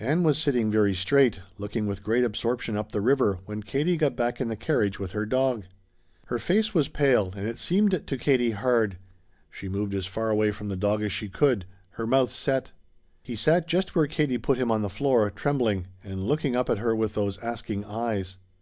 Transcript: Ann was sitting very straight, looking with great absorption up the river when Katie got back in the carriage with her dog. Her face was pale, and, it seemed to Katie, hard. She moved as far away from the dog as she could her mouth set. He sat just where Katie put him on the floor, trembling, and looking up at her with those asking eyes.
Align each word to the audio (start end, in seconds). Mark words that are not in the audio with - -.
Ann 0.00 0.22
was 0.22 0.38
sitting 0.38 0.70
very 0.70 0.94
straight, 0.94 1.40
looking 1.58 1.86
with 1.86 2.02
great 2.02 2.24
absorption 2.24 2.78
up 2.78 2.92
the 2.92 3.00
river 3.02 3.40
when 3.44 3.62
Katie 3.62 3.98
got 3.98 4.16
back 4.16 4.40
in 4.40 4.48
the 4.48 4.56
carriage 4.56 4.98
with 4.98 5.12
her 5.12 5.26
dog. 5.26 5.64
Her 6.28 6.38
face 6.38 6.72
was 6.72 6.88
pale, 6.88 7.30
and, 7.36 7.46
it 7.46 7.58
seemed 7.58 8.06
to 8.06 8.16
Katie, 8.16 8.52
hard. 8.52 8.96
She 9.50 9.68
moved 9.68 9.92
as 9.92 10.06
far 10.06 10.30
away 10.30 10.50
from 10.50 10.68
the 10.68 10.78
dog 10.78 11.02
as 11.02 11.12
she 11.12 11.28
could 11.28 11.66
her 11.90 12.06
mouth 12.06 12.30
set. 12.30 12.72
He 13.22 13.36
sat 13.36 13.68
just 13.68 13.94
where 13.94 14.06
Katie 14.06 14.38
put 14.38 14.56
him 14.56 14.70
on 14.70 14.80
the 14.80 14.88
floor, 14.88 15.30
trembling, 15.30 15.88
and 16.02 16.24
looking 16.24 16.56
up 16.56 16.70
at 16.70 16.78
her 16.78 16.96
with 16.96 17.12
those 17.12 17.36
asking 17.40 17.84
eyes. 17.84 18.38